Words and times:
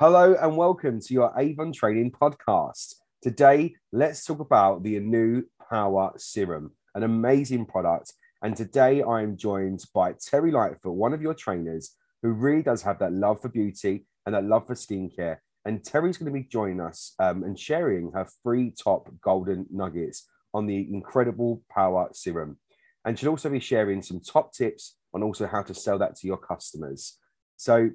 Hello 0.00 0.36
and 0.40 0.56
welcome 0.56 1.00
to 1.00 1.12
your 1.12 1.32
Avon 1.36 1.72
Training 1.72 2.12
Podcast. 2.12 2.94
Today, 3.20 3.74
let's 3.90 4.24
talk 4.24 4.38
about 4.38 4.84
the 4.84 4.96
Anew 4.96 5.42
Power 5.68 6.12
Serum, 6.16 6.70
an 6.94 7.02
amazing 7.02 7.66
product. 7.66 8.12
And 8.40 8.56
today, 8.56 9.02
I 9.02 9.22
am 9.22 9.36
joined 9.36 9.82
by 9.92 10.12
Terrie 10.12 10.52
Lightfoot, 10.52 10.94
one 10.94 11.14
of 11.14 11.20
your 11.20 11.34
trainers, 11.34 11.96
who 12.22 12.30
really 12.30 12.62
does 12.62 12.82
have 12.82 13.00
that 13.00 13.12
love 13.12 13.42
for 13.42 13.48
beauty 13.48 14.06
and 14.24 14.36
that 14.36 14.44
love 14.44 14.68
for 14.68 14.76
skincare. 14.76 15.38
And 15.64 15.82
Terrie's 15.82 16.16
going 16.16 16.32
to 16.32 16.38
be 16.38 16.46
joining 16.46 16.80
us 16.80 17.14
um, 17.18 17.42
and 17.42 17.58
sharing 17.58 18.12
her 18.12 18.28
three 18.44 18.70
top 18.70 19.10
golden 19.20 19.66
nuggets 19.68 20.28
on 20.54 20.66
the 20.66 20.76
incredible 20.94 21.64
Power 21.68 22.10
Serum. 22.12 22.58
And 23.04 23.18
she'll 23.18 23.30
also 23.30 23.50
be 23.50 23.58
sharing 23.58 24.02
some 24.02 24.20
top 24.20 24.52
tips 24.52 24.94
on 25.12 25.24
also 25.24 25.48
how 25.48 25.62
to 25.62 25.74
sell 25.74 25.98
that 25.98 26.14
to 26.18 26.28
your 26.28 26.38
customers. 26.38 27.18
So, 27.56 27.90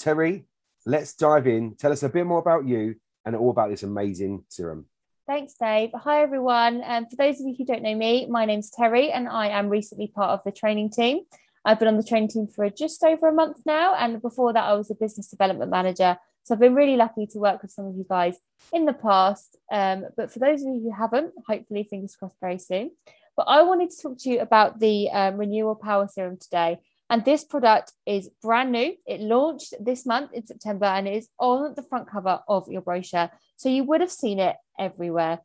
Terrie, 0.00 0.44
let's 0.86 1.14
dive 1.14 1.46
in. 1.46 1.74
Tell 1.74 1.92
us 1.92 2.04
a 2.04 2.08
bit 2.08 2.24
more 2.24 2.38
about 2.38 2.66
you 2.66 2.94
and 3.26 3.36
all 3.36 3.50
about 3.50 3.70
this 3.70 3.82
amazing 3.82 4.44
serum. 4.48 4.86
Thanks, 5.26 5.54
Dave. 5.54 5.90
Hi, 5.92 6.22
everyone. 6.22 6.82
And 6.82 7.04
um, 7.04 7.10
for 7.10 7.16
those 7.16 7.40
of 7.40 7.46
you 7.48 7.56
who 7.58 7.64
don't 7.64 7.82
know 7.82 7.96
me, 7.96 8.26
my 8.26 8.44
name's 8.44 8.70
Terrie, 8.70 9.10
and 9.12 9.28
I 9.28 9.48
am 9.48 9.68
recently 9.68 10.06
part 10.06 10.30
of 10.30 10.44
the 10.44 10.52
training 10.52 10.90
team. 10.90 11.22
I've 11.64 11.80
been 11.80 11.88
on 11.88 11.96
the 11.96 12.04
training 12.04 12.28
team 12.28 12.46
for 12.46 12.70
just 12.70 13.02
over 13.02 13.26
a 13.26 13.32
month 13.32 13.58
now. 13.66 13.96
And 13.96 14.22
before 14.22 14.52
that, 14.52 14.62
I 14.62 14.74
was 14.74 14.88
a 14.88 14.94
business 14.94 15.26
development 15.26 15.68
manager. 15.68 16.16
So 16.44 16.54
I've 16.54 16.60
been 16.60 16.76
really 16.76 16.96
lucky 16.96 17.26
to 17.26 17.38
work 17.40 17.60
with 17.60 17.72
some 17.72 17.86
of 17.86 17.96
you 17.96 18.06
guys 18.08 18.36
in 18.72 18.84
the 18.84 18.92
past. 18.92 19.56
Um, 19.72 20.04
but 20.16 20.30
for 20.30 20.38
those 20.38 20.62
of 20.62 20.68
you 20.68 20.80
who 20.80 20.92
haven't, 20.92 21.32
hopefully, 21.48 21.82
fingers 21.82 22.14
crossed 22.14 22.38
very 22.40 22.60
soon. 22.60 22.92
But 23.36 23.48
I 23.48 23.62
wanted 23.62 23.90
to 23.90 24.00
talk 24.00 24.18
to 24.20 24.30
you 24.30 24.38
about 24.38 24.78
the 24.78 25.10
um, 25.10 25.38
Renewal 25.38 25.74
Power 25.74 26.06
Serum 26.06 26.38
today 26.40 26.78
and 27.08 27.24
this 27.24 27.44
product 27.44 27.92
is 28.04 28.30
brand 28.42 28.72
new. 28.72 28.94
It 29.06 29.20
launched 29.20 29.74
this 29.80 30.06
month 30.06 30.32
in 30.32 30.44
September 30.44 30.86
and 30.86 31.06
it 31.06 31.16
is 31.16 31.28
on 31.38 31.74
the 31.76 31.82
front 31.82 32.10
cover 32.10 32.40
of 32.48 32.68
your 32.68 32.80
brochure. 32.80 33.30
So 33.56 33.68
you 33.68 33.84
would 33.84 34.00
have 34.00 34.10
seen 34.10 34.40
it 34.40 34.56
everywhere. 34.78 35.40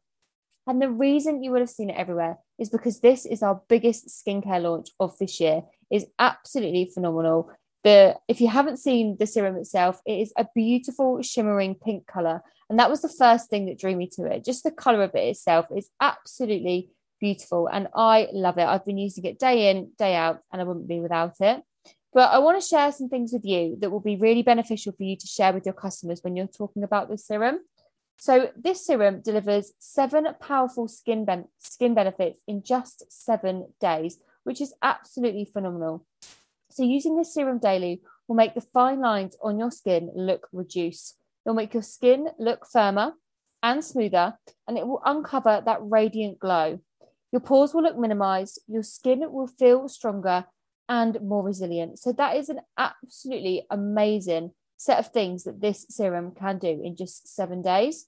And 0.67 0.81
the 0.81 0.89
reason 0.89 1.43
you 1.43 1.51
would 1.51 1.61
have 1.61 1.69
seen 1.69 1.89
it 1.89 1.97
everywhere 1.97 2.37
is 2.57 2.69
because 2.69 2.99
this 2.99 3.25
is 3.25 3.43
our 3.43 3.61
biggest 3.67 4.07
skincare 4.07 4.61
launch 4.61 4.89
of 4.99 5.17
this 5.17 5.39
year. 5.39 5.63
is 5.91 6.05
absolutely 6.17 6.89
phenomenal. 6.93 7.51
The 7.83 8.15
if 8.27 8.39
you 8.39 8.47
haven't 8.47 8.77
seen 8.77 9.17
the 9.19 9.25
serum 9.25 9.57
itself, 9.57 9.99
it 10.05 10.19
is 10.19 10.31
a 10.37 10.47
beautiful 10.53 11.21
shimmering 11.23 11.75
pink 11.75 12.05
color, 12.05 12.41
and 12.69 12.77
that 12.77 12.91
was 12.91 13.01
the 13.01 13.09
first 13.09 13.49
thing 13.49 13.65
that 13.65 13.79
drew 13.79 13.95
me 13.95 14.07
to 14.13 14.25
it. 14.25 14.45
Just 14.45 14.63
the 14.63 14.69
color 14.69 15.01
of 15.01 15.15
it 15.15 15.29
itself 15.29 15.65
is 15.75 15.89
absolutely 15.99 16.91
beautiful 17.21 17.69
and 17.71 17.87
I 17.95 18.27
love 18.33 18.57
it. 18.57 18.65
I've 18.65 18.85
been 18.85 18.97
using 18.97 19.23
it 19.25 19.39
day 19.39 19.69
in, 19.69 19.91
day 19.97 20.15
out, 20.15 20.41
and 20.51 20.59
I 20.61 20.65
wouldn't 20.65 20.87
be 20.87 20.99
without 20.99 21.35
it. 21.39 21.63
But 22.13 22.31
I 22.31 22.39
want 22.39 22.61
to 22.61 22.67
share 22.67 22.91
some 22.91 23.07
things 23.07 23.31
with 23.31 23.45
you 23.45 23.77
that 23.79 23.89
will 23.89 24.01
be 24.01 24.17
really 24.17 24.43
beneficial 24.43 24.91
for 24.91 25.03
you 25.03 25.15
to 25.15 25.27
share 25.27 25.53
with 25.53 25.65
your 25.65 25.73
customers 25.73 26.19
when 26.21 26.35
you're 26.35 26.47
talking 26.47 26.83
about 26.83 27.09
this 27.09 27.25
serum. 27.25 27.59
So, 28.17 28.51
this 28.55 28.85
serum 28.85 29.21
delivers 29.21 29.71
seven 29.79 30.27
powerful 30.39 30.87
skin, 30.87 31.25
ben- 31.25 31.47
skin 31.59 31.93
benefits 31.93 32.41
in 32.47 32.63
just 32.63 33.11
seven 33.11 33.73
days, 33.79 34.17
which 34.43 34.61
is 34.61 34.73
absolutely 34.81 35.45
phenomenal. 35.45 36.05
So, 36.69 36.83
using 36.83 37.17
this 37.17 37.33
serum 37.33 37.59
daily 37.59 38.01
will 38.27 38.35
make 38.35 38.53
the 38.53 38.61
fine 38.61 38.99
lines 38.99 39.35
on 39.41 39.57
your 39.57 39.71
skin 39.71 40.11
look 40.13 40.49
reduced. 40.51 41.17
It'll 41.45 41.55
make 41.55 41.73
your 41.73 41.81
skin 41.81 42.27
look 42.37 42.67
firmer 42.67 43.13
and 43.63 43.83
smoother, 43.83 44.37
and 44.67 44.77
it 44.77 44.85
will 44.85 45.01
uncover 45.05 45.63
that 45.65 45.79
radiant 45.81 46.39
glow. 46.39 46.79
Your 47.31 47.39
pores 47.39 47.73
will 47.73 47.83
look 47.83 47.97
minimized, 47.97 48.59
your 48.67 48.83
skin 48.83 49.31
will 49.31 49.47
feel 49.47 49.87
stronger 49.87 50.45
and 50.89 51.21
more 51.21 51.43
resilient. 51.43 51.99
So, 51.99 52.11
that 52.11 52.35
is 52.35 52.49
an 52.49 52.59
absolutely 52.77 53.65
amazing 53.69 54.51
set 54.75 54.99
of 54.99 55.11
things 55.11 55.43
that 55.45 55.61
this 55.61 55.85
serum 55.89 56.31
can 56.31 56.57
do 56.57 56.81
in 56.83 56.95
just 56.95 57.33
seven 57.33 57.61
days. 57.61 58.07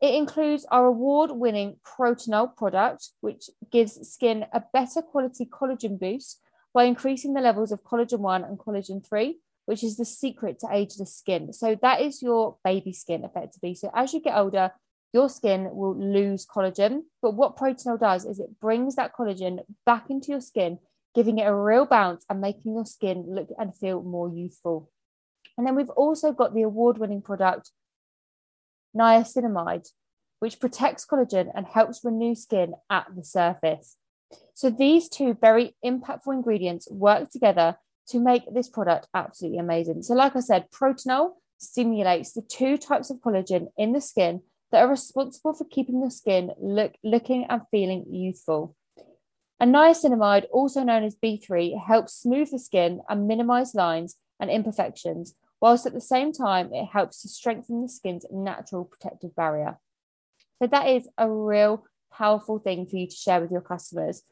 It 0.00 0.14
includes 0.14 0.64
our 0.70 0.86
award 0.86 1.32
winning 1.32 1.76
Protinol 1.84 2.56
product, 2.56 3.10
which 3.20 3.50
gives 3.70 4.08
skin 4.08 4.46
a 4.52 4.62
better 4.72 5.02
quality 5.02 5.44
collagen 5.44 6.00
boost 6.00 6.40
by 6.72 6.84
increasing 6.84 7.34
the 7.34 7.42
levels 7.42 7.72
of 7.72 7.84
collagen 7.84 8.20
1 8.20 8.44
and 8.44 8.58
collagen 8.58 9.06
3, 9.06 9.38
which 9.66 9.84
is 9.84 9.98
the 9.98 10.06
secret 10.06 10.58
to 10.60 10.68
ageless 10.72 11.14
skin. 11.14 11.52
So, 11.52 11.76
that 11.82 12.00
is 12.00 12.22
your 12.22 12.56
baby 12.64 12.94
skin 12.94 13.24
effectively. 13.24 13.74
So, 13.74 13.90
as 13.94 14.14
you 14.14 14.20
get 14.20 14.38
older, 14.38 14.72
your 15.12 15.28
skin 15.28 15.68
will 15.72 15.96
lose 15.96 16.46
collagen. 16.46 17.02
But 17.20 17.34
what 17.34 17.56
Protinol 17.56 17.98
does 17.98 18.24
is 18.24 18.38
it 18.38 18.60
brings 18.60 18.96
that 18.96 19.14
collagen 19.14 19.60
back 19.84 20.10
into 20.10 20.28
your 20.28 20.40
skin, 20.40 20.78
giving 21.14 21.38
it 21.38 21.46
a 21.46 21.54
real 21.54 21.86
bounce 21.86 22.24
and 22.28 22.40
making 22.40 22.74
your 22.74 22.86
skin 22.86 23.24
look 23.28 23.48
and 23.58 23.76
feel 23.76 24.02
more 24.02 24.28
youthful. 24.28 24.90
And 25.58 25.66
then 25.66 25.74
we've 25.74 25.90
also 25.90 26.32
got 26.32 26.54
the 26.54 26.62
award 26.62 26.98
winning 26.98 27.22
product, 27.22 27.70
niacinamide, 28.96 29.88
which 30.38 30.60
protects 30.60 31.04
collagen 31.04 31.50
and 31.54 31.66
helps 31.66 32.04
renew 32.04 32.34
skin 32.34 32.74
at 32.88 33.06
the 33.14 33.24
surface. 33.24 33.96
So 34.54 34.70
these 34.70 35.08
two 35.08 35.36
very 35.40 35.74
impactful 35.84 36.32
ingredients 36.32 36.88
work 36.90 37.30
together 37.30 37.76
to 38.08 38.20
make 38.20 38.42
this 38.52 38.68
product 38.68 39.08
absolutely 39.14 39.58
amazing. 39.58 40.02
So, 40.02 40.14
like 40.14 40.34
I 40.34 40.40
said, 40.40 40.70
Protinol 40.70 41.32
stimulates 41.58 42.32
the 42.32 42.42
two 42.42 42.76
types 42.76 43.10
of 43.10 43.18
collagen 43.18 43.68
in 43.76 43.92
the 43.92 44.00
skin 44.00 44.42
that 44.70 44.82
are 44.82 44.88
responsible 44.88 45.52
for 45.52 45.64
keeping 45.64 46.00
your 46.00 46.10
skin 46.10 46.52
look, 46.60 46.94
looking 47.02 47.46
and 47.48 47.62
feeling 47.70 48.06
youthful. 48.10 48.76
And 49.58 49.74
niacinamide, 49.74 50.46
also 50.50 50.82
known 50.82 51.04
as 51.04 51.16
B3, 51.16 51.78
helps 51.86 52.14
smooth 52.14 52.50
the 52.50 52.58
skin 52.58 53.02
and 53.08 53.28
minimize 53.28 53.74
lines 53.74 54.16
and 54.38 54.50
imperfections, 54.50 55.34
whilst 55.60 55.84
at 55.86 55.92
the 55.92 56.00
same 56.00 56.32
time 56.32 56.72
it 56.72 56.86
helps 56.86 57.20
to 57.22 57.28
strengthen 57.28 57.82
the 57.82 57.88
skin's 57.88 58.24
natural 58.30 58.84
protective 58.84 59.36
barrier. 59.36 59.78
So 60.60 60.66
that 60.68 60.88
is 60.88 61.08
a 61.18 61.30
real 61.30 61.84
powerful 62.12 62.58
thing 62.58 62.86
for 62.86 62.96
you 62.96 63.06
to 63.06 63.14
share 63.14 63.40
with 63.40 63.50
your 63.50 63.60
customers. 63.60 64.22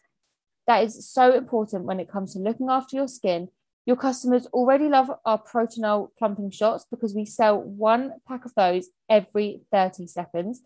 That 0.67 0.85
is 0.85 1.09
so 1.09 1.35
important 1.35 1.85
when 1.85 2.01
it 2.01 2.11
comes 2.11 2.33
to 2.33 2.39
looking 2.39 2.69
after 2.71 2.97
your 2.97 3.09
skin 3.09 3.49
your 3.89 3.97
customers 3.97 4.45
already 4.53 4.87
love 4.87 5.11
our 5.25 5.43
Protinol 5.43 6.11
plumping 6.19 6.51
shots 6.51 6.85
because 6.91 7.15
we 7.15 7.25
sell 7.25 7.59
one 7.59 8.13
pack 8.29 8.45
of 8.45 8.53
those 8.55 8.91
every 9.09 9.63
30 9.73 10.07
seconds. 10.07 10.61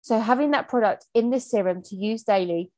So, 0.00 0.20
having 0.20 0.52
that 0.52 0.68
product 0.68 1.06
in 1.12 1.30
this 1.30 1.50
serum 1.50 1.82
to 1.82 1.96
use 1.96 2.22
daily 2.22 2.70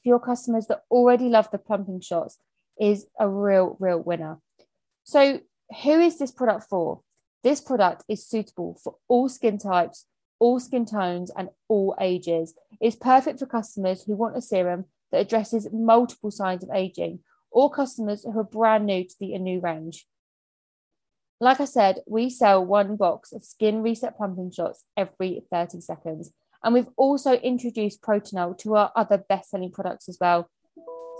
for 0.00 0.10
your 0.10 0.20
customers 0.20 0.68
that 0.68 0.84
already 0.92 1.28
love 1.28 1.50
the 1.50 1.58
plumping 1.58 2.00
shots 2.02 2.38
is 2.80 3.06
a 3.18 3.28
real, 3.28 3.76
real 3.80 3.98
winner. 3.98 4.38
So, 5.02 5.40
who 5.82 6.00
is 6.00 6.20
this 6.20 6.30
product 6.30 6.66
for? 6.70 7.00
This 7.42 7.60
product 7.60 8.04
is 8.08 8.24
suitable 8.24 8.78
for 8.80 8.94
all 9.08 9.28
skin 9.28 9.58
types, 9.58 10.06
all 10.38 10.60
skin 10.60 10.86
tones, 10.86 11.32
and 11.36 11.48
all 11.66 11.96
ages. 12.00 12.54
It's 12.80 12.94
perfect 12.94 13.40
for 13.40 13.46
customers 13.46 14.04
who 14.04 14.14
want 14.14 14.36
a 14.36 14.40
serum 14.40 14.84
that 15.10 15.20
addresses 15.20 15.66
multiple 15.72 16.30
signs 16.30 16.62
of 16.62 16.70
aging 16.72 17.18
or 17.52 17.70
customers 17.70 18.24
who 18.24 18.38
are 18.38 18.44
brand 18.44 18.86
new 18.86 19.04
to 19.04 19.14
the 19.20 19.34
Anew 19.34 19.60
range. 19.60 20.06
Like 21.40 21.60
I 21.60 21.64
said, 21.64 22.02
we 22.06 22.30
sell 22.30 22.64
one 22.64 22.96
box 22.96 23.32
of 23.32 23.44
skin 23.44 23.82
reset 23.82 24.16
pumping 24.16 24.50
shots 24.50 24.84
every 24.96 25.42
30 25.50 25.80
seconds. 25.80 26.32
And 26.62 26.72
we've 26.72 26.88
also 26.96 27.32
introduced 27.32 28.00
Protinol 28.00 28.56
to 28.58 28.76
our 28.76 28.92
other 28.94 29.18
best 29.18 29.50
selling 29.50 29.72
products 29.72 30.08
as 30.08 30.18
well, 30.20 30.48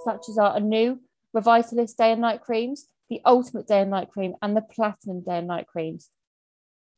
such 0.04 0.28
as 0.28 0.38
our 0.38 0.56
Anew 0.56 1.00
Reversalist 1.34 1.96
Day 1.96 2.12
and 2.12 2.20
Night 2.20 2.40
Creams, 2.40 2.86
the 3.10 3.20
Ultimate 3.24 3.66
Day 3.66 3.80
and 3.80 3.90
Night 3.90 4.10
Cream, 4.10 4.34
and 4.40 4.56
the 4.56 4.62
Platinum 4.62 5.22
Day 5.22 5.38
and 5.38 5.48
Night 5.48 5.66
Creams. 5.66 6.10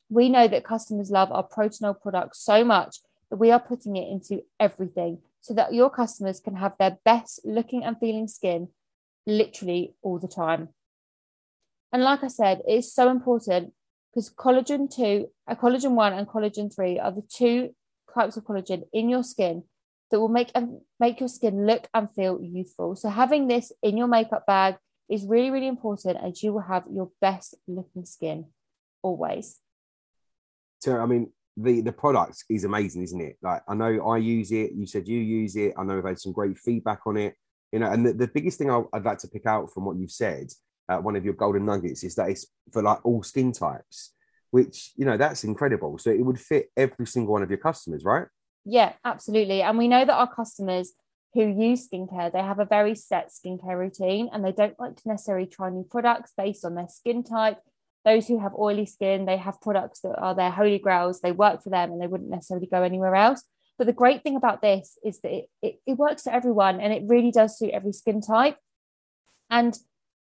We 0.09 0.29
know 0.29 0.47
that 0.47 0.63
customers 0.63 1.09
love 1.09 1.31
our 1.31 1.47
Protinol 1.47 1.99
products 1.99 2.39
so 2.39 2.63
much 2.63 2.97
that 3.31 3.37
we 3.37 3.49
are 3.49 3.59
putting 3.59 3.95
it 3.95 4.07
into 4.07 4.43
everything 4.59 5.19
so 5.41 5.55
that 5.55 5.73
your 5.73 5.89
customers 5.89 6.39
can 6.39 6.55
have 6.55 6.73
their 6.77 6.99
best 7.03 7.39
looking 7.43 7.83
and 7.83 7.97
feeling 7.97 8.27
skin 8.27 8.67
literally 9.25 9.95
all 10.01 10.19
the 10.19 10.27
time. 10.27 10.69
And 11.91 12.03
like 12.03 12.23
I 12.23 12.27
said, 12.27 12.61
it's 12.67 12.93
so 12.93 13.09
important 13.09 13.73
because 14.13 14.29
collagen 14.29 14.93
2, 14.93 15.27
uh, 15.47 15.55
collagen 15.55 15.91
1 15.91 16.13
and 16.13 16.27
collagen 16.27 16.73
3 16.73 16.99
are 16.99 17.11
the 17.11 17.23
two 17.23 17.75
types 18.13 18.37
of 18.37 18.43
collagen 18.43 18.83
in 18.93 19.09
your 19.09 19.23
skin 19.23 19.63
that 20.11 20.19
will 20.19 20.29
make 20.29 20.51
and 20.55 20.81
make 20.99 21.19
your 21.19 21.29
skin 21.29 21.65
look 21.65 21.87
and 21.93 22.11
feel 22.11 22.39
youthful. 22.41 22.95
So 22.95 23.09
having 23.09 23.47
this 23.47 23.71
in 23.81 23.97
your 23.97 24.07
makeup 24.07 24.45
bag 24.45 24.75
is 25.09 25.25
really 25.25 25.51
really 25.51 25.67
important 25.67 26.17
and 26.21 26.35
you 26.41 26.53
will 26.53 26.61
have 26.61 26.83
your 26.91 27.11
best 27.21 27.55
looking 27.67 28.05
skin 28.05 28.45
always. 29.01 29.59
So 30.79 30.97
I 30.97 31.05
mean 31.05 31.31
the 31.57 31.81
the 31.81 31.91
product 31.91 32.43
is 32.49 32.63
amazing, 32.63 33.03
isn't 33.03 33.21
it? 33.21 33.37
Like 33.41 33.63
I 33.67 33.73
know 33.75 34.09
I 34.09 34.17
use 34.17 34.51
it. 34.51 34.71
You 34.73 34.85
said 34.85 35.07
you 35.07 35.19
use 35.19 35.55
it. 35.55 35.73
I 35.77 35.83
know 35.83 35.97
I've 35.97 36.05
had 36.05 36.19
some 36.19 36.33
great 36.33 36.57
feedback 36.57 37.01
on 37.05 37.17
it 37.17 37.35
you 37.75 37.79
know 37.79 37.91
and 37.91 38.05
the, 38.05 38.13
the 38.13 38.27
biggest 38.27 38.57
thing 38.57 38.71
I, 38.71 38.77
would 38.77 39.03
like 39.03 39.17
to 39.19 39.27
pick 39.27 39.45
out 39.45 39.71
from 39.73 39.83
what 39.83 39.97
you've 39.97 40.17
said 40.25 40.47
uh, 40.87 40.97
one 40.97 41.17
of 41.17 41.25
your 41.25 41.33
golden 41.33 41.65
nuggets 41.65 42.05
is 42.05 42.15
that 42.15 42.29
it's 42.29 42.47
for 42.71 42.81
like 42.81 43.05
all 43.05 43.21
skin 43.21 43.51
types 43.51 44.13
which 44.51 44.93
you 44.95 45.03
know 45.03 45.17
that's 45.17 45.43
incredible. 45.43 45.97
So 45.97 46.11
it 46.11 46.25
would 46.25 46.39
fit 46.39 46.71
every 46.77 47.05
single 47.05 47.33
one 47.33 47.43
of 47.43 47.49
your 47.49 47.59
customers 47.59 48.05
right? 48.05 48.27
Yeah 48.63 48.93
absolutely. 49.03 49.61
And 49.61 49.77
we 49.77 49.89
know 49.89 50.05
that 50.05 50.13
our 50.13 50.33
customers 50.33 50.93
who 51.33 51.41
use 51.41 51.89
skincare 51.89 52.31
they 52.31 52.41
have 52.41 52.59
a 52.59 52.65
very 52.77 52.95
set 52.95 53.29
skincare 53.29 53.77
routine 53.77 54.29
and 54.31 54.45
they 54.45 54.53
don't 54.53 54.79
like 54.79 54.95
to 54.95 55.09
necessarily 55.09 55.47
try 55.47 55.69
new 55.69 55.83
products 55.83 56.31
based 56.37 56.63
on 56.63 56.75
their 56.75 56.87
skin 56.87 57.23
type. 57.25 57.59
Those 58.05 58.27
who 58.29 58.39
have 58.39 58.53
oily 58.57 58.85
skin, 58.85 59.25
they 59.25 59.35
have 59.35 59.59
products 59.59 59.99
that 60.01 60.15
are 60.17 60.35
their 60.35 60.51
holy 60.51 60.79
grails, 60.79 61.19
they 61.19 61.33
work 61.33 61.61
for 61.61 61.71
them 61.71 61.91
and 61.91 62.01
they 62.01 62.07
wouldn't 62.07 62.29
necessarily 62.29 62.67
go 62.67 62.83
anywhere 62.83 63.15
else. 63.15 63.43
But 63.77 63.87
the 63.87 63.93
great 63.93 64.23
thing 64.23 64.35
about 64.35 64.61
this 64.61 64.97
is 65.03 65.19
that 65.21 65.31
it, 65.31 65.49
it, 65.61 65.79
it 65.85 65.97
works 65.97 66.23
for 66.23 66.31
everyone 66.31 66.79
and 66.79 66.93
it 66.93 67.03
really 67.05 67.31
does 67.31 67.57
suit 67.57 67.71
every 67.71 67.91
skin 67.91 68.21
type. 68.21 68.57
And 69.49 69.77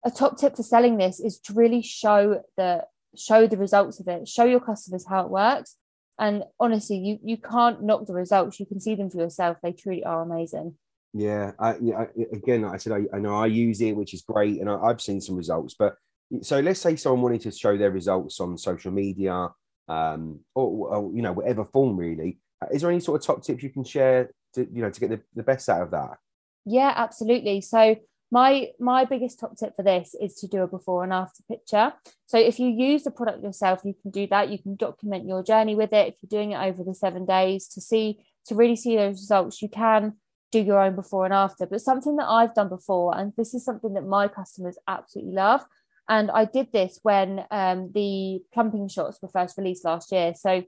a 0.05 0.11
top 0.11 0.39
tip 0.39 0.57
for 0.57 0.63
selling 0.63 0.97
this 0.97 1.21
is 1.21 1.39
to 1.41 1.53
really 1.53 1.83
show 1.83 2.43
the 2.57 2.87
show 3.17 3.47
the 3.47 3.57
results 3.57 4.01
of 4.01 4.09
it, 4.09 4.27
show 4.27 4.45
your 4.45 4.61
customers 4.61 5.07
how 5.09 5.25
it 5.25 5.31
works. 5.31 5.77
And 6.19 6.45
honestly, 6.61 6.99
you 6.99 7.19
you 7.23 7.37
can't 7.37 7.83
knock 7.83 8.07
the 8.07 8.15
results. 8.15 8.61
You 8.61 8.67
can 8.67 8.81
see 8.81 8.95
them 8.95 9.11
for 9.11 9.19
yourself. 9.19 9.59
They 9.63 9.73
truly 9.73 10.05
are 10.05 10.23
amazing. 10.23 10.77
Yeah, 11.13 11.53
I, 11.59 11.77
yeah. 11.81 12.05
Again, 12.33 12.63
like 12.63 12.75
I 12.75 12.77
said 12.79 12.93
I, 12.93 13.17
I, 13.17 13.19
know 13.19 13.37
I 13.37 13.47
use 13.47 13.81
it, 13.83 13.97
which 13.97 14.15
is 14.15 14.23
great, 14.23 14.61
and 14.61 14.71
I, 14.71 14.89
have 14.89 15.01
seen 15.01 15.21
some 15.21 15.37
results. 15.37 15.75
But 15.79 15.97
so 16.41 16.61
let's 16.61 16.81
say 16.81 16.97
someone 16.97 17.23
wanted 17.23 17.43
to 17.43 17.51
show 17.51 17.77
their 17.77 17.91
results 17.91 18.41
on 18.41 18.57
social 18.57 18.93
media, 18.93 19.49
um, 19.89 20.41
or, 20.55 20.97
or 20.97 21.13
you 21.15 21.23
know 21.23 21.33
whatever 21.33 21.65
form 21.65 21.97
really. 21.97 22.39
Is 22.71 22.83
there 22.83 22.91
any 22.91 23.01
sort 23.01 23.21
of 23.21 23.27
top 23.27 23.43
tips 23.43 23.63
you 23.63 23.71
can 23.71 23.85
share 23.85 24.31
to 24.55 24.67
you 24.73 24.83
know 24.83 24.91
to 24.91 25.01
get 25.01 25.11
the, 25.11 25.21
the 25.35 25.43
best 25.43 25.69
out 25.69 25.83
of 25.83 25.91
that? 25.91 26.19
Yeah, 26.65 26.93
absolutely. 26.95 27.61
So 27.61 27.97
my 28.31 28.71
my 28.81 29.05
biggest 29.05 29.39
top 29.39 29.57
tip 29.57 29.77
for 29.77 29.83
this 29.83 30.15
is 30.21 30.35
to 30.37 30.49
do 30.49 30.63
a 30.63 30.67
before 30.67 31.05
and 31.05 31.13
after 31.13 31.43
picture. 31.49 31.93
So 32.27 32.39
if 32.39 32.59
you 32.59 32.69
use 32.69 33.05
the 33.05 33.11
product 33.11 33.43
yourself 33.43 33.83
you 33.85 33.95
can 34.01 34.11
do 34.11 34.27
that. 34.29 34.49
You 34.49 34.59
can 34.59 34.77
document 34.77 35.27
your 35.27 35.43
journey 35.43 35.75
with 35.75 35.93
it. 35.93 36.09
If 36.09 36.17
you're 36.23 36.41
doing 36.41 36.53
it 36.53 36.63
over 36.63 36.83
the 36.83 36.95
seven 36.95 37.27
days 37.27 37.69
to 37.69 37.81
see 37.81 38.25
to 38.47 38.55
really 38.55 38.77
see 38.77 38.97
those 38.97 39.21
results 39.21 39.61
you 39.63 39.69
can 39.69 40.15
do 40.51 40.61
your 40.61 40.81
own 40.81 40.97
before 40.97 41.25
and 41.25 41.35
after. 41.35 41.67
But 41.67 41.81
something 41.81 42.17
that 42.17 42.29
i've 42.29 42.55
done 42.55 42.69
before 42.69 43.17
and 43.17 43.33
this 43.37 43.55
is 43.55 43.65
something 43.65 43.95
that 43.95 44.07
my 44.07 44.29
customers 44.29 44.79
absolutely 44.89 45.35
love 45.35 45.65
and 46.09 46.31
i 46.31 46.45
did 46.45 46.73
this 46.73 46.99
when 47.03 47.45
um, 47.51 47.91
the 47.95 48.41
plumping 48.53 48.89
shots 48.89 49.19
were 49.23 49.29
first 49.29 49.59
released 49.59 49.85
last 49.85 50.11
year. 50.11 50.33
So 50.35 50.65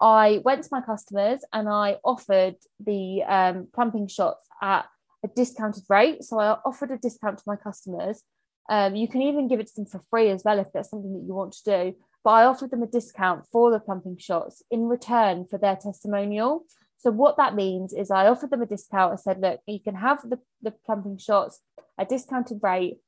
i 0.00 0.40
went 0.44 0.62
to 0.62 0.68
my 0.70 0.80
customers 0.80 1.40
and 1.52 1.68
i 1.68 1.96
offered 2.04 2.56
the 2.84 3.22
um, 3.24 3.68
plumping 3.72 4.06
shots 4.06 4.46
at 4.62 4.86
a 5.26 5.28
discounted 5.34 5.84
rate. 5.88 6.24
So 6.24 6.38
I 6.38 6.56
offered 6.64 6.90
a 6.90 6.98
discount 6.98 7.38
to 7.38 7.44
my 7.46 7.56
customers. 7.56 8.22
Um, 8.68 8.96
you 8.96 9.08
can 9.08 9.22
even 9.22 9.48
give 9.48 9.60
it 9.60 9.68
to 9.68 9.74
them 9.76 9.86
for 9.86 10.00
free 10.10 10.30
as 10.30 10.42
well 10.44 10.58
if 10.58 10.72
that's 10.72 10.90
something 10.90 11.12
that 11.14 11.26
you 11.26 11.34
want 11.34 11.52
to 11.52 11.64
do. 11.64 11.96
But 12.24 12.30
I 12.30 12.44
offered 12.44 12.70
them 12.70 12.82
a 12.82 12.86
discount 12.86 13.44
for 13.52 13.70
the 13.70 13.78
plumping 13.78 14.18
shots 14.18 14.62
in 14.70 14.88
return 14.88 15.46
for 15.48 15.58
their 15.58 15.76
testimonial. 15.76 16.64
So 16.98 17.10
what 17.10 17.36
that 17.36 17.54
means 17.54 17.92
is 17.92 18.10
I 18.10 18.26
offered 18.26 18.50
them 18.50 18.62
a 18.62 18.66
discount. 18.66 19.12
I 19.12 19.16
said, 19.16 19.40
look, 19.40 19.60
you 19.66 19.80
can 19.80 19.94
have 19.94 20.28
the, 20.28 20.38
the 20.62 20.72
plumping 20.84 21.18
shots 21.18 21.60
at 21.98 22.08
discounted 22.08 22.60
rate. 22.62 22.98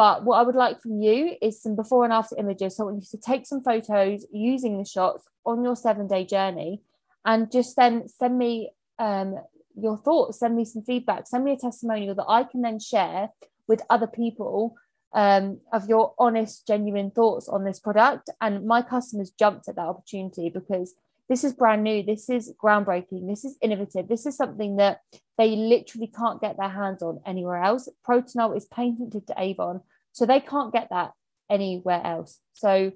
But 0.00 0.24
what 0.24 0.38
I 0.38 0.42
would 0.44 0.54
like 0.54 0.80
from 0.80 1.02
you 1.02 1.36
is 1.42 1.60
some 1.60 1.76
before 1.76 2.04
and 2.04 2.12
after 2.12 2.34
images. 2.38 2.74
So 2.74 2.84
I 2.84 2.86
want 2.86 3.02
you 3.02 3.08
to 3.10 3.18
take 3.18 3.46
some 3.46 3.62
photos 3.62 4.24
using 4.32 4.78
the 4.78 4.84
shots 4.86 5.24
on 5.44 5.62
your 5.62 5.76
seven 5.76 6.08
day 6.08 6.24
journey 6.24 6.80
and 7.26 7.52
just 7.52 7.76
then 7.76 8.08
send 8.08 8.38
me 8.38 8.70
um, 8.98 9.34
your 9.76 9.98
thoughts, 9.98 10.38
send 10.38 10.56
me 10.56 10.64
some 10.64 10.80
feedback, 10.84 11.26
send 11.26 11.44
me 11.44 11.52
a 11.52 11.58
testimonial 11.58 12.14
that 12.14 12.24
I 12.26 12.44
can 12.44 12.62
then 12.62 12.80
share 12.80 13.28
with 13.68 13.82
other 13.90 14.06
people 14.06 14.74
um, 15.12 15.60
of 15.70 15.86
your 15.86 16.14
honest, 16.18 16.66
genuine 16.66 17.10
thoughts 17.10 17.46
on 17.46 17.64
this 17.64 17.78
product. 17.78 18.30
And 18.40 18.64
my 18.64 18.80
customers 18.80 19.34
jumped 19.38 19.68
at 19.68 19.76
that 19.76 19.86
opportunity 19.86 20.48
because 20.48 20.94
this 21.30 21.44
is 21.44 21.54
brand 21.54 21.82
new, 21.82 22.02
this 22.02 22.28
is 22.28 22.52
groundbreaking, 22.62 23.26
this 23.26 23.46
is 23.46 23.56
innovative, 23.62 24.08
this 24.08 24.26
is 24.26 24.36
something 24.36 24.76
that 24.76 25.00
they 25.38 25.56
literally 25.56 26.08
can't 26.14 26.42
get 26.42 26.58
their 26.58 26.68
hands 26.68 27.02
on 27.02 27.20
anywhere 27.24 27.62
else. 27.62 27.88
Protinol 28.06 28.54
is 28.54 28.66
patented 28.66 29.26
to 29.26 29.34
Avon, 29.38 29.80
so 30.12 30.26
they 30.26 30.40
can't 30.40 30.72
get 30.72 30.88
that 30.90 31.12
anywhere 31.48 32.02
else. 32.04 32.38
So 32.52 32.92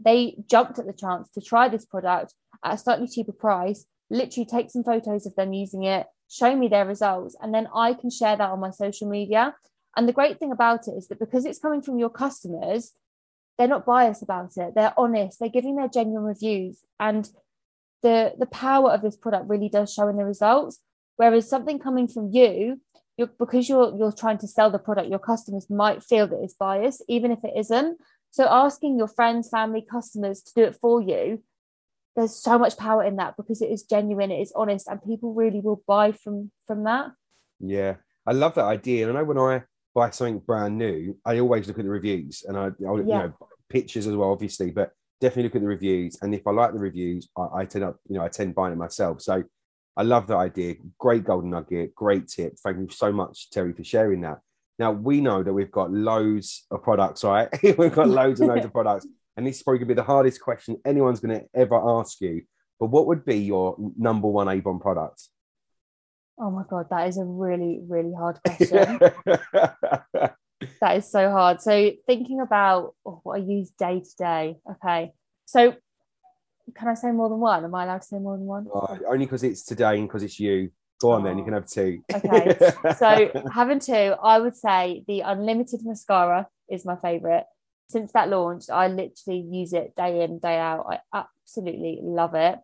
they 0.00 0.36
jumped 0.48 0.78
at 0.78 0.86
the 0.86 0.94
chance 0.94 1.28
to 1.32 1.42
try 1.42 1.68
this 1.68 1.84
product 1.84 2.32
at 2.64 2.74
a 2.74 2.78
slightly 2.78 3.06
cheaper 3.06 3.32
price 3.32 3.84
literally 4.12 4.46
take 4.46 4.70
some 4.70 4.84
photos 4.84 5.26
of 5.26 5.34
them 5.34 5.52
using 5.52 5.84
it, 5.84 6.06
show 6.28 6.54
me 6.54 6.68
their 6.68 6.86
results, 6.86 7.34
and 7.40 7.52
then 7.52 7.66
I 7.74 7.94
can 7.94 8.10
share 8.10 8.36
that 8.36 8.50
on 8.50 8.60
my 8.60 8.70
social 8.70 9.08
media. 9.08 9.56
And 9.96 10.06
the 10.06 10.12
great 10.12 10.38
thing 10.38 10.52
about 10.52 10.86
it 10.86 10.92
is 10.92 11.08
that 11.08 11.18
because 11.18 11.44
it's 11.44 11.58
coming 11.58 11.82
from 11.82 11.98
your 11.98 12.10
customers, 12.10 12.92
they're 13.58 13.68
not 13.68 13.86
biased 13.86 14.22
about 14.22 14.56
it. 14.56 14.74
They're 14.74 14.94
honest. 14.96 15.38
They're 15.38 15.48
giving 15.48 15.76
their 15.76 15.88
genuine 15.88 16.24
reviews. 16.24 16.78
And 16.98 17.28
the 18.02 18.34
the 18.38 18.46
power 18.46 18.90
of 18.90 19.02
this 19.02 19.16
product 19.16 19.48
really 19.48 19.68
does 19.68 19.92
show 19.92 20.08
in 20.08 20.16
the 20.16 20.24
results. 20.24 20.80
Whereas 21.16 21.48
something 21.48 21.78
coming 21.78 22.08
from 22.08 22.30
you, 22.32 22.80
you're, 23.16 23.30
because 23.38 23.68
you're 23.68 23.96
you're 23.96 24.12
trying 24.12 24.38
to 24.38 24.48
sell 24.48 24.70
the 24.70 24.78
product, 24.78 25.08
your 25.08 25.18
customers 25.18 25.68
might 25.70 26.02
feel 26.02 26.26
that 26.26 26.42
it's 26.42 26.54
biased, 26.54 27.04
even 27.08 27.30
if 27.30 27.44
it 27.44 27.52
isn't. 27.56 27.98
So 28.30 28.46
asking 28.48 28.96
your 28.96 29.08
friends, 29.08 29.50
family, 29.50 29.84
customers 29.88 30.40
to 30.42 30.52
do 30.54 30.62
it 30.62 30.76
for 30.80 31.02
you 31.02 31.42
there's 32.16 32.34
so 32.34 32.58
much 32.58 32.76
power 32.76 33.02
in 33.02 33.16
that 33.16 33.36
because 33.36 33.62
it 33.62 33.70
is 33.70 33.84
genuine, 33.84 34.30
it 34.30 34.40
is 34.40 34.52
honest, 34.54 34.86
and 34.86 35.02
people 35.02 35.32
really 35.32 35.60
will 35.60 35.82
buy 35.86 36.12
from 36.12 36.50
from 36.66 36.84
that. 36.84 37.12
Yeah, 37.58 37.96
I 38.26 38.32
love 38.32 38.54
that 38.56 38.64
idea. 38.64 39.08
And 39.08 39.16
I 39.16 39.22
know 39.22 39.26
when 39.26 39.38
I 39.38 39.62
buy 39.94 40.10
something 40.10 40.38
brand 40.38 40.78
new, 40.78 41.16
I 41.24 41.38
always 41.38 41.68
look 41.68 41.78
at 41.78 41.84
the 41.84 41.90
reviews 41.90 42.44
and 42.46 42.56
I, 42.56 42.66
I 42.66 42.70
yeah. 42.80 42.96
you 42.96 43.04
know, 43.04 43.32
pictures 43.68 44.06
as 44.06 44.14
well, 44.14 44.30
obviously, 44.30 44.70
but 44.70 44.92
definitely 45.20 45.44
look 45.44 45.56
at 45.56 45.62
the 45.62 45.68
reviews. 45.68 46.18
And 46.22 46.34
if 46.34 46.46
I 46.46 46.50
like 46.50 46.72
the 46.72 46.78
reviews, 46.78 47.28
I, 47.36 47.60
I 47.60 47.64
tend 47.64 47.84
up, 47.84 47.96
you 48.08 48.16
know, 48.16 48.24
I 48.24 48.28
tend 48.28 48.54
buying 48.54 48.72
it 48.72 48.76
myself. 48.76 49.22
So 49.22 49.42
I 49.96 50.02
love 50.02 50.26
that 50.28 50.36
idea. 50.36 50.74
Great 50.98 51.24
golden 51.24 51.50
nugget, 51.50 51.94
great 51.94 52.28
tip. 52.28 52.54
Thank 52.62 52.78
you 52.78 52.88
so 52.90 53.12
much, 53.12 53.48
Terrie, 53.54 53.76
for 53.76 53.84
sharing 53.84 54.22
that. 54.22 54.38
Now 54.78 54.92
we 54.92 55.20
know 55.20 55.42
that 55.42 55.52
we've 55.52 55.70
got 55.70 55.92
loads 55.92 56.64
of 56.70 56.82
products, 56.82 57.24
right? 57.24 57.48
we've 57.62 57.94
got 57.94 58.08
loads 58.08 58.40
and 58.40 58.48
loads 58.48 58.64
of 58.64 58.72
products 58.72 59.06
and 59.36 59.46
this 59.46 59.56
is 59.56 59.62
probably 59.62 59.78
going 59.78 59.88
to 59.88 59.94
be 59.94 60.00
the 60.00 60.06
hardest 60.06 60.40
question 60.40 60.76
anyone's 60.84 61.20
going 61.20 61.38
to 61.38 61.46
ever 61.54 61.76
ask 61.76 62.20
you. 62.20 62.42
But 62.78 62.86
what 62.86 63.06
would 63.06 63.24
be 63.24 63.38
your 63.38 63.76
number 63.96 64.28
one 64.28 64.48
Avon 64.48 64.80
product? 64.80 65.28
Oh 66.38 66.50
my 66.50 66.64
god, 66.68 66.86
that 66.90 67.08
is 67.08 67.18
a 67.18 67.24
really, 67.24 67.80
really 67.86 68.12
hard 68.14 68.38
question. 68.46 68.98
that 70.80 70.96
is 70.96 71.10
so 71.10 71.30
hard. 71.30 71.60
So 71.60 71.92
thinking 72.06 72.40
about 72.40 72.94
oh, 73.06 73.20
what 73.22 73.40
I 73.40 73.44
use 73.44 73.70
day 73.70 74.00
to 74.00 74.16
day. 74.16 74.56
Okay, 74.70 75.12
so 75.44 75.74
can 76.74 76.88
I 76.88 76.94
say 76.94 77.10
more 77.10 77.28
than 77.28 77.38
one? 77.38 77.64
Am 77.64 77.74
I 77.74 77.84
allowed 77.84 78.02
to 78.02 78.06
say 78.06 78.18
more 78.18 78.36
than 78.36 78.46
one? 78.46 78.66
Oh, 78.72 78.98
only 79.08 79.26
because 79.26 79.42
it's 79.42 79.64
today 79.64 79.98
and 79.98 80.08
because 80.08 80.22
it's 80.22 80.40
you. 80.40 80.70
Go 81.00 81.10
on 81.10 81.22
oh. 81.22 81.24
then, 81.24 81.38
you 81.38 81.44
can 81.44 81.54
have 81.54 81.66
two. 81.66 82.00
okay, 82.14 82.56
so 82.96 83.42
having 83.52 83.80
two, 83.80 84.14
I 84.22 84.38
would 84.38 84.56
say 84.56 85.04
the 85.06 85.20
unlimited 85.20 85.80
mascara 85.84 86.46
is 86.68 86.84
my 86.84 86.96
favorite 86.96 87.44
since 87.92 88.10
that 88.12 88.30
launched, 88.30 88.70
I 88.70 88.88
literally 88.88 89.46
use 89.52 89.74
it 89.74 89.94
day 89.94 90.24
in, 90.24 90.38
day 90.38 90.58
out. 90.58 90.86
I 90.88 90.98
absolutely 91.14 92.00
love 92.02 92.34
it. 92.34 92.58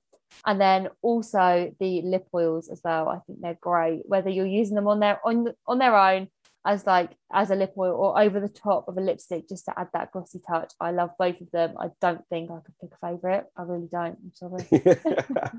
And 0.46 0.60
then 0.60 0.88
also 1.02 1.74
the 1.80 2.02
lip 2.02 2.26
oils 2.34 2.68
as 2.68 2.80
well. 2.84 3.08
I 3.08 3.18
think 3.26 3.40
they're 3.40 3.58
great. 3.60 4.02
Whether 4.04 4.30
you're 4.30 4.46
using 4.46 4.74
them 4.74 4.88
on 4.88 5.00
their 5.00 5.20
on 5.26 5.52
on 5.66 5.78
their 5.78 5.96
own 5.96 6.28
as 6.66 6.86
like 6.86 7.16
as 7.32 7.50
a 7.50 7.54
lip 7.54 7.72
oil 7.78 7.94
or 7.94 8.20
over 8.20 8.40
the 8.40 8.48
top 8.48 8.88
of 8.88 8.98
a 8.98 9.00
lipstick 9.00 9.48
just 9.48 9.64
to 9.64 9.78
add 9.78 9.88
that 9.94 10.12
glossy 10.12 10.40
touch. 10.46 10.72
I 10.80 10.90
love 10.90 11.10
both 11.18 11.40
of 11.40 11.50
them. 11.50 11.74
I 11.78 11.88
don't 12.00 12.20
think 12.28 12.50
I 12.50 12.58
could 12.64 12.74
pick 12.80 12.90
a 13.00 13.08
favorite. 13.08 13.46
I 13.56 13.62
really 13.62 13.88
don't. 13.90 14.18
I'm 14.22 14.32
sorry. 14.34 14.68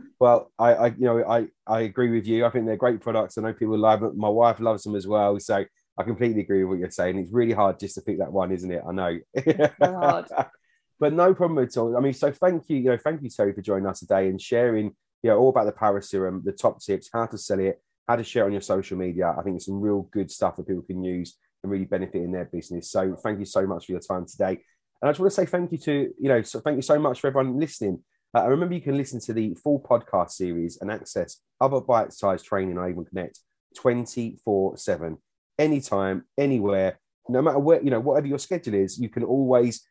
well, 0.19 0.51
I, 0.59 0.73
I 0.73 0.88
you 0.88 1.05
know 1.05 1.23
I 1.27 1.47
I 1.65 1.81
agree 1.81 2.11
with 2.11 2.27
you. 2.27 2.45
I 2.45 2.49
think 2.49 2.65
they're 2.65 2.77
great 2.77 3.01
products. 3.01 3.38
I 3.38 3.41
know 3.41 3.53
people 3.53 3.77
love 3.77 4.01
them. 4.01 4.17
My 4.17 4.29
wife 4.29 4.59
loves 4.59 4.83
them 4.83 4.95
as 4.95 5.07
well. 5.07 5.39
So 5.39 5.65
I 5.97 6.03
completely 6.03 6.41
agree 6.41 6.63
with 6.63 6.69
what 6.69 6.79
you're 6.79 6.91
saying. 6.91 7.17
It's 7.17 7.31
really 7.31 7.53
hard 7.53 7.79
just 7.79 7.95
to 7.95 8.01
pick 8.01 8.19
that 8.19 8.31
one, 8.31 8.51
isn't 8.51 8.71
it? 8.71 8.83
I 8.88 8.91
know. 8.91 9.19
So 9.45 9.71
hard. 9.81 10.27
but 10.99 11.13
no 11.13 11.33
problem 11.33 11.63
at 11.63 11.77
all. 11.77 11.95
I 11.95 12.01
mean, 12.01 12.13
so 12.13 12.31
thank 12.31 12.69
you, 12.69 12.77
you 12.77 12.89
know, 12.89 12.97
thank 12.97 13.21
you, 13.21 13.29
Terrie, 13.29 13.55
for 13.55 13.61
joining 13.61 13.87
us 13.87 13.99
today 13.99 14.27
and 14.27 14.41
sharing, 14.41 14.95
you 15.23 15.29
know, 15.29 15.37
all 15.37 15.49
about 15.49 15.65
the 15.65 15.71
Power 15.71 16.01
Serum, 16.01 16.41
the 16.43 16.51
top 16.51 16.81
tips, 16.81 17.09
how 17.11 17.25
to 17.25 17.37
sell 17.37 17.59
it, 17.59 17.81
how 18.07 18.15
to 18.15 18.23
share 18.23 18.45
on 18.45 18.51
your 18.51 18.61
social 18.61 18.97
media. 18.97 19.33
I 19.37 19.41
think 19.43 19.55
it's 19.55 19.65
some 19.65 19.79
real 19.79 20.03
good 20.11 20.29
stuff 20.29 20.55
that 20.57 20.67
people 20.67 20.83
can 20.83 21.03
use 21.03 21.37
and 21.63 21.71
really 21.71 21.85
benefit 21.85 22.21
in 22.21 22.31
their 22.31 22.45
business. 22.45 22.91
So 22.91 23.15
thank 23.15 23.39
you 23.39 23.45
so 23.45 23.65
much 23.65 23.85
for 23.85 23.93
your 23.93 24.01
time 24.01 24.25
today. 24.25 24.61
And 25.01 25.07
I 25.07 25.11
just 25.11 25.19
want 25.19 25.31
to 25.31 25.35
say 25.35 25.45
thank 25.45 25.71
you 25.71 25.77
to, 25.79 26.13
you 26.19 26.27
know, 26.27 26.41
so 26.41 26.59
thank 26.59 26.75
you 26.75 26.81
so 26.81 26.99
much 26.99 27.21
for 27.21 27.27
everyone 27.27 27.59
listening. 27.59 28.03
Uh, 28.35 28.47
remember, 28.47 28.75
you 28.75 28.81
can 28.81 28.97
listen 28.97 29.19
to 29.21 29.33
the 29.33 29.55
full 29.55 29.81
podcast 29.81 30.31
series 30.31 30.77
and 30.81 30.91
access 30.91 31.37
other 31.61 31.81
bite-sized 31.81 32.45
training 32.45 32.77
on 32.77 32.89
Avon 32.89 33.05
Connect 33.05 33.39
24 33.77 34.77
7 34.77 35.17
anytime, 35.57 36.23
anywhere, 36.37 36.99
no 37.27 37.41
matter 37.41 37.59
where, 37.59 37.81
you 37.81 37.89
know, 37.89 37.99
whatever 37.99 38.27
your 38.27 38.39
schedule 38.39 38.73
is, 38.73 38.99
you 38.99 39.09
can 39.09 39.23
always 39.23 39.85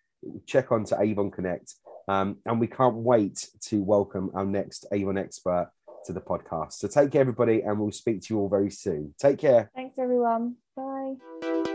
check 0.46 0.72
on 0.72 0.84
to 0.86 1.00
Avon 1.00 1.30
Connect. 1.30 1.74
Um, 2.08 2.38
and 2.46 2.58
we 2.58 2.66
can't 2.66 2.96
wait 2.96 3.48
to 3.62 3.82
welcome 3.82 4.30
our 4.34 4.46
next 4.46 4.86
Avon 4.92 5.18
expert 5.18 5.70
to 6.06 6.12
the 6.12 6.20
podcast. 6.20 6.74
So 6.74 6.88
take 6.88 7.12
care, 7.12 7.20
everybody, 7.20 7.60
and 7.60 7.78
we'll 7.78 7.92
speak 7.92 8.22
to 8.22 8.34
you 8.34 8.40
all 8.40 8.48
very 8.48 8.70
soon. 8.70 9.14
Take 9.18 9.38
care. 9.38 9.70
Thanks, 9.74 9.98
everyone. 9.98 10.56
Bye. 10.74 11.67